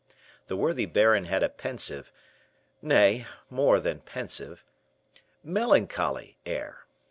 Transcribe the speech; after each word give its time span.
The 0.47 0.57
worthy 0.57 0.87
baron 0.87 1.25
had 1.25 1.43
a 1.43 1.47
pensive 1.49 2.11
nay, 2.81 3.27
more 3.51 3.79
than 3.79 3.99
pensive 3.99 4.65
melancholy 5.43 6.39
air. 6.43 6.87